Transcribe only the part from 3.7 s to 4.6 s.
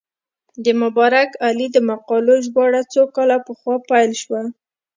پیل شوه.